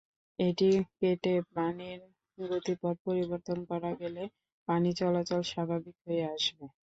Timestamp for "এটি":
0.39-0.69